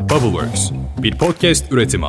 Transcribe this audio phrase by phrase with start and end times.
[0.00, 2.06] Bubbleworks, bir podcast üretimi.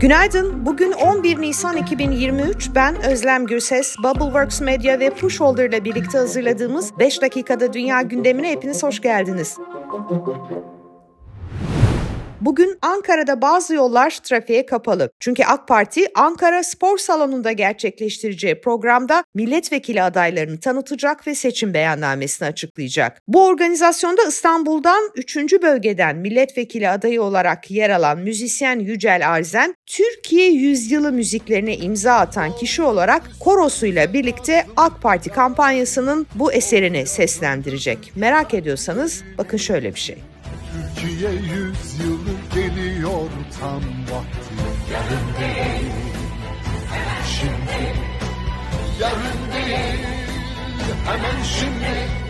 [0.00, 0.66] Günaydın.
[0.66, 2.70] Bugün 11 Nisan 2023.
[2.74, 3.96] Ben Özlem Gürses.
[3.98, 9.58] Bubbleworks Media ve Pushholder ile birlikte hazırladığımız 5 dakikada dünya gündemine hepiniz hoş geldiniz.
[12.40, 15.10] Bugün Ankara'da bazı yollar trafiğe kapalı.
[15.20, 23.22] Çünkü AK Parti Ankara Spor Salonu'nda gerçekleştireceği programda milletvekili adaylarını tanıtacak ve seçim beyannamesini açıklayacak.
[23.28, 25.36] Bu organizasyonda İstanbul'dan 3.
[25.36, 32.82] bölgeden milletvekili adayı olarak yer alan müzisyen Yücel Arzen, Türkiye yüzyılı müziklerine imza atan kişi
[32.82, 38.12] olarak korosuyla birlikte AK Parti kampanyasının bu eserini seslendirecek.
[38.16, 40.18] Merak ediyorsanız bakın şöyle bir şey.
[40.96, 41.74] Türkiye geliyor
[43.60, 44.54] tam vakti.
[44.92, 45.92] Yarın değil
[47.26, 47.94] Şimdi.
[49.00, 50.06] Yarın değil
[51.06, 52.27] Hemen şimdi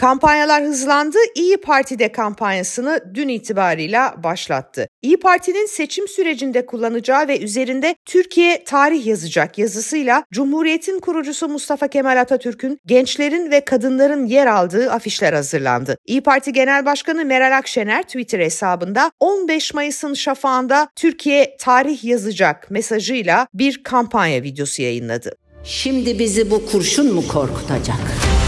[0.00, 1.18] Kampanyalar hızlandı.
[1.34, 4.88] İyi Parti de kampanyasını dün itibarıyla başlattı.
[5.02, 12.20] İyi Parti'nin seçim sürecinde kullanacağı ve üzerinde Türkiye tarih yazacak yazısıyla Cumhuriyet'in kurucusu Mustafa Kemal
[12.20, 15.96] Atatürk'ün gençlerin ve kadınların yer aldığı afişler hazırlandı.
[16.06, 23.46] İyi Parti Genel Başkanı Meral Akşener Twitter hesabında 15 Mayıs'ın şafağında Türkiye tarih yazacak mesajıyla
[23.54, 25.32] bir kampanya videosu yayınladı.
[25.64, 28.39] Şimdi bizi bu kurşun mu korkutacak?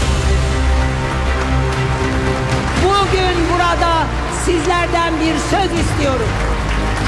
[4.45, 6.29] Sizlerden bir söz istiyorum.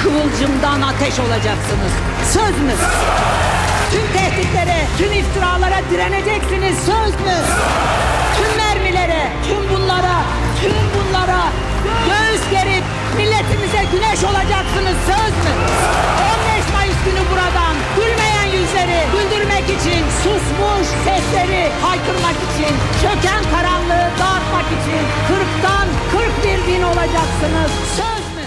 [0.01, 1.93] Kıvılcımdan ateş olacaksınız.
[2.33, 2.75] Söz mü?
[3.91, 6.75] Tüm tehditlere, tüm iftiralara direneceksiniz.
[6.77, 7.37] Söz mü?
[8.37, 10.17] Tüm mermilere, tüm bunlara,
[10.61, 11.43] tüm bunlara
[12.09, 12.83] göğüs gerip
[13.17, 14.97] milletimize güneş olacaksınız.
[15.11, 15.53] Söz mü?
[16.55, 24.67] 15 Mayıs günü buradan gülmeyen yüzleri güldürmek için, susmuş sesleri haykırmak için, çöken karanlığı dağıtmak
[24.77, 25.74] için 40'tan
[26.45, 27.71] 41 bin olacaksınız.
[27.95, 28.43] Söz mü?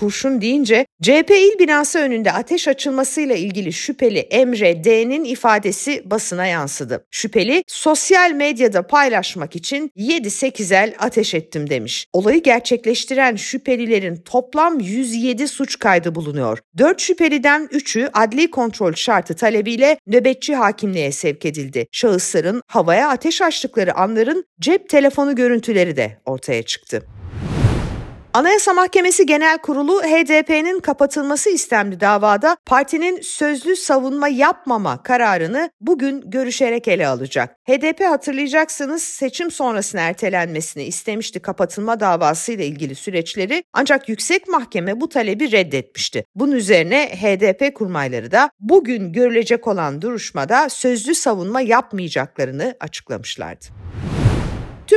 [0.00, 7.06] kurşun deyince CHP il binası önünde ateş açılmasıyla ilgili şüpheli Emre D'nin ifadesi basına yansıdı.
[7.10, 12.06] Şüpheli sosyal medyada paylaşmak için 7-8 el ateş ettim demiş.
[12.12, 16.58] Olayı gerçekleştiren şüphelilerin toplam 107 suç kaydı bulunuyor.
[16.78, 21.86] 4 şüpheliden 3'ü adli kontrol şartı talebiyle nöbetçi hakimliğe sevk edildi.
[21.92, 27.02] Şahısların havaya ateş açtıkları anların cep telefonu görüntüleri de ortaya çıktı.
[28.34, 36.88] Anayasa Mahkemesi Genel Kurulu HDP'nin kapatılması istemli davada partinin sözlü savunma yapmama kararını bugün görüşerek
[36.88, 37.56] ele alacak.
[37.68, 45.08] HDP hatırlayacaksınız seçim sonrasına ertelenmesini istemişti kapatılma davası ile ilgili süreçleri ancak yüksek mahkeme bu
[45.08, 46.24] talebi reddetmişti.
[46.34, 53.79] Bunun üzerine HDP kurmayları da bugün görülecek olan duruşmada sözlü savunma yapmayacaklarını açıklamışlardı.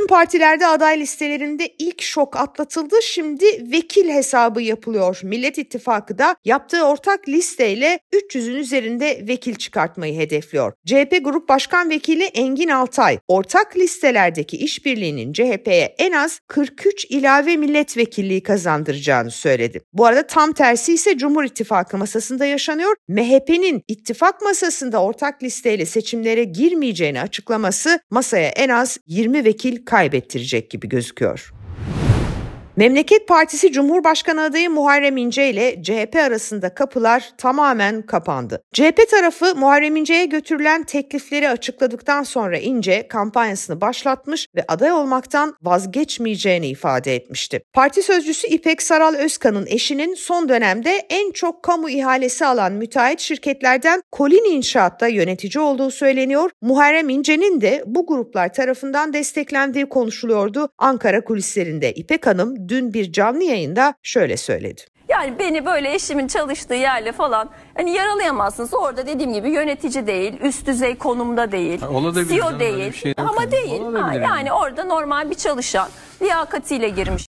[0.04, 2.96] Tüm partilerde aday listelerinde ilk şok atlatıldı.
[3.04, 5.20] Şimdi vekil hesabı yapılıyor.
[5.24, 10.74] Millet İttifakı da yaptığı ortak listeyle 300'ün üzerinde vekil çıkartmayı hedefliyor.
[10.86, 18.44] CHP Grup Başkan Vekili Engin Altay, ortak listelerdeki işbirliğinin CHP'ye en az 43 ilave milletvekilliği
[18.44, 19.82] kazandıracağını söyledi.
[19.94, 22.96] Bu arada tam tersi ise Cumhur İttifakı masasında yaşanıyor.
[23.08, 30.90] MHP'nin ittifak masasında ortak listeyle seçimlere girmeyeceğini açıklaması masaya en az 20 vekil kaybettirecek gibi
[30.90, 31.54] gözüküyor.
[32.76, 38.64] Memleket Partisi Cumhurbaşkanı adayı Muharrem İnce ile CHP arasında kapılar tamamen kapandı.
[38.74, 46.68] CHP tarafı Muharrem İnce'ye götürülen teklifleri açıkladıktan sonra İnce kampanyasını başlatmış ve aday olmaktan vazgeçmeyeceğini
[46.68, 47.62] ifade etmişti.
[47.74, 54.02] Parti sözcüsü İpek Saral Özkan'ın eşinin son dönemde en çok kamu ihalesi alan müteahhit şirketlerden
[54.12, 56.52] Kolin İnşaat'ta yönetici olduğu söyleniyor.
[56.62, 61.94] Muharrem İnce'nin de bu gruplar tarafından desteklendiği konuşuluyordu Ankara kulislerinde.
[61.94, 64.82] İpek Hanım dün bir canlı yayında şöyle söyledi.
[65.10, 68.74] Yani beni böyle eşimin çalıştığı yerle falan hani yaralayamazsınız.
[68.74, 73.82] Orada dediğim gibi yönetici değil, üst düzey konumda değil, Olabilir CEO değil şey ama değil.
[73.94, 74.24] Ha, yani.
[74.24, 75.90] yani orada normal bir çalışan
[76.22, 77.28] liyakatiyle girmiş.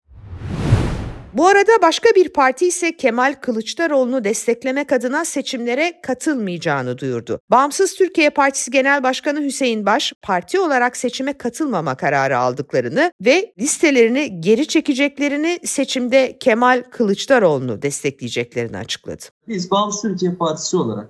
[1.36, 7.40] Bu arada başka bir parti ise Kemal Kılıçdaroğlu'nu desteklemek adına seçimlere katılmayacağını duyurdu.
[7.50, 14.40] Bağımsız Türkiye Partisi Genel Başkanı Hüseyin Baş, parti olarak seçime katılmama kararı aldıklarını ve listelerini
[14.40, 19.22] geri çekeceklerini seçimde Kemal Kılıçdaroğlu'nu destekleyeceklerini açıkladı.
[19.48, 21.08] Biz Bağımsız Türkiye Partisi olarak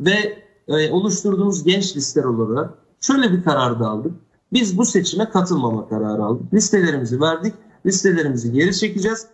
[0.00, 4.12] ve e, oluşturduğumuz genç listeler olarak şöyle bir karar da aldık.
[4.52, 6.54] Biz bu seçime katılmama kararı aldık.
[6.54, 7.54] Listelerimizi verdik.
[7.86, 9.26] Listelerimizi geri çekeceğiz.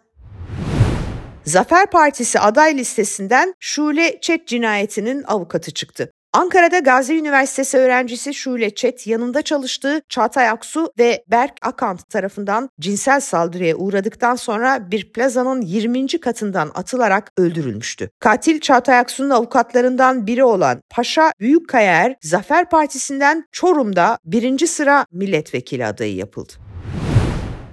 [1.45, 6.11] Zafer Partisi aday listesinden Şule Çet cinayetinin avukatı çıktı.
[6.33, 13.21] Ankara'da Gazi Üniversitesi öğrencisi Şule Çet yanında çalıştığı Çağatay Aksu ve Berk Akant tarafından cinsel
[13.21, 16.07] saldırıya uğradıktan sonra bir plazanın 20.
[16.21, 18.11] katından atılarak öldürülmüştü.
[18.21, 26.15] Katil Çağatay Aksu'nun avukatlarından biri olan Paşa Büyükkayer, Zafer Partisi'nden Çorum'da birinci sıra milletvekili adayı
[26.15, 26.53] yapıldı.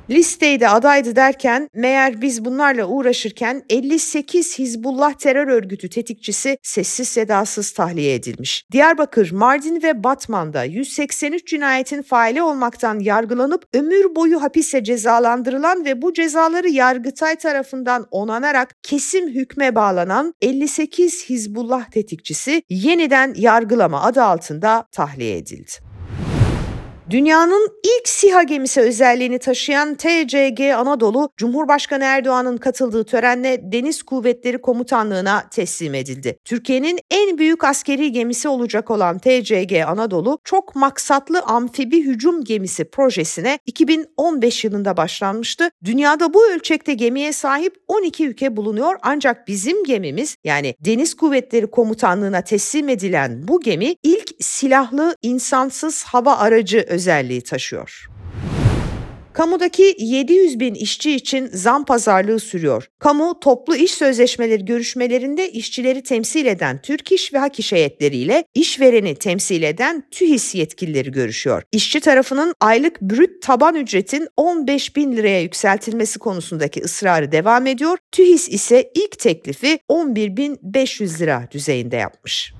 [0.09, 8.15] Listeydi adaydı derken meğer biz bunlarla uğraşırken 58 Hizbullah terör örgütü tetikçisi sessiz sedasız tahliye
[8.15, 8.65] edilmiş.
[8.71, 16.13] Diyarbakır, Mardin ve Batman'da 183 cinayetin faili olmaktan yargılanıp ömür boyu hapise cezalandırılan ve bu
[16.13, 25.37] cezaları Yargıtay tarafından onanarak kesim hükme bağlanan 58 Hizbullah tetikçisi yeniden yargılama adı altında tahliye
[25.37, 25.90] edildi.
[27.11, 35.49] Dünyanın ilk SİHA gemisi özelliğini taşıyan TCG Anadolu, Cumhurbaşkanı Erdoğan'ın katıldığı törenle Deniz Kuvvetleri Komutanlığı'na
[35.49, 36.37] teslim edildi.
[36.45, 43.59] Türkiye'nin en büyük askeri gemisi olacak olan TCG Anadolu, çok maksatlı amfibi hücum gemisi projesine
[43.65, 45.69] 2015 yılında başlanmıştı.
[45.83, 52.41] Dünyada bu ölçekte gemiye sahip 12 ülke bulunuyor ancak bizim gemimiz yani Deniz Kuvvetleri Komutanlığı'na
[52.41, 58.07] teslim edilen bu gemi ilk silahlı insansız hava aracı özelliği özelliği taşıyor.
[59.33, 62.87] Kamudaki 700 bin işçi için zam pazarlığı sürüyor.
[62.99, 69.15] Kamu toplu iş sözleşmeleri görüşmelerinde işçileri temsil eden Türk İş ve Hak İş heyetleriyle işvereni
[69.15, 71.63] temsil eden TÜHİS yetkilileri görüşüyor.
[71.71, 77.97] İşçi tarafının aylık brüt taban ücretin 15 bin liraya yükseltilmesi konusundaki ısrarı devam ediyor.
[78.11, 82.53] TÜHİS ise ilk teklifi 11 bin 500 lira düzeyinde yapmış.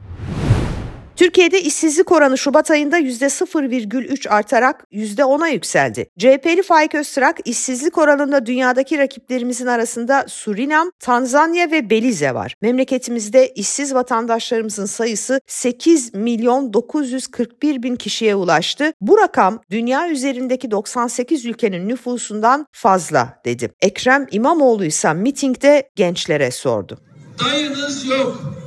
[1.22, 6.10] Türkiye'de işsizlik oranı Şubat ayında %0,3 artarak %10'a yükseldi.
[6.20, 12.56] CHP'li Faik Öztürk işsizlik oranında dünyadaki rakiplerimizin arasında Surinam, Tanzanya ve Belize var.
[12.62, 18.94] Memleketimizde işsiz vatandaşlarımızın sayısı 8 milyon 941 bin kişiye ulaştı.
[19.02, 23.72] Bu rakam dünya üzerindeki 98 ülkenin nüfusundan fazla dedi.
[23.82, 27.00] Ekrem İmamoğlu ise mitingde gençlere sordu.
[27.46, 28.61] Dayınız yok,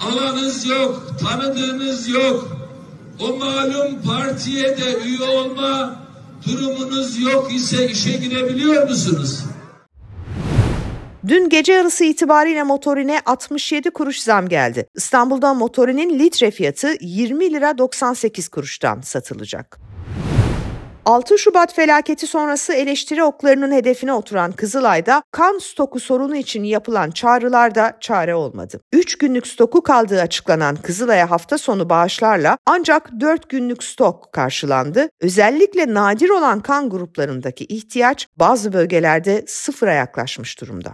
[0.00, 2.56] alanız yok, tanıdığınız yok.
[3.20, 5.96] O malum partiye de üye olma
[6.46, 9.44] durumunuz yok ise işe girebiliyor musunuz?
[11.28, 14.88] Dün gece yarısı itibariyle motorine 67 kuruş zam geldi.
[14.94, 19.89] İstanbul'da motorinin litre fiyatı 20 lira 98 kuruştan satılacak.
[21.06, 27.96] 6 Şubat felaketi sonrası eleştiri oklarının hedefine oturan Kızılay'da kan stoku sorunu için yapılan çağrılarda
[28.00, 28.80] çare olmadı.
[28.92, 35.08] 3 günlük stoku kaldığı açıklanan Kızılay'a hafta sonu bağışlarla ancak 4 günlük stok karşılandı.
[35.20, 40.92] Özellikle nadir olan kan gruplarındaki ihtiyaç bazı bölgelerde sıfıra yaklaşmış durumda.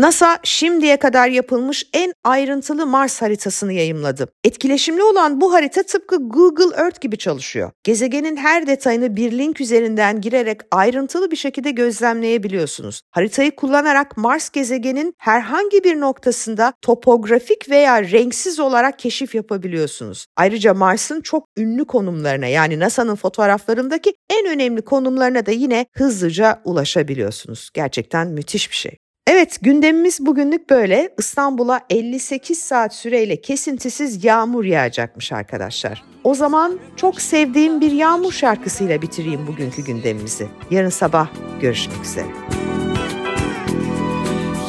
[0.00, 4.32] NASA şimdiye kadar yapılmış en ayrıntılı Mars haritasını yayımladı.
[4.44, 7.70] Etkileşimli olan bu harita tıpkı Google Earth gibi çalışıyor.
[7.84, 13.02] Gezegenin her detayını bir link üzerinden girerek ayrıntılı bir şekilde gözlemleyebiliyorsunuz.
[13.10, 20.26] Haritayı kullanarak Mars gezegenin herhangi bir noktasında topografik veya renksiz olarak keşif yapabiliyorsunuz.
[20.36, 27.70] Ayrıca Mars'ın çok ünlü konumlarına yani NASA'nın fotoğraflarındaki en önemli konumlarına da yine hızlıca ulaşabiliyorsunuz.
[27.74, 28.98] Gerçekten müthiş bir şey.
[29.40, 31.14] Evet gündemimiz bugünlük böyle.
[31.18, 36.04] İstanbul'a 58 saat süreyle kesintisiz yağmur yağacakmış arkadaşlar.
[36.24, 40.48] O zaman çok sevdiğim bir yağmur şarkısıyla bitireyim bugünkü gündemimizi.
[40.70, 41.28] Yarın sabah
[41.60, 42.26] görüşmek üzere.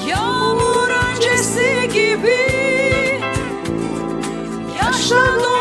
[0.10, 2.38] Yağmur öncesi gibi
[4.78, 5.61] yaşla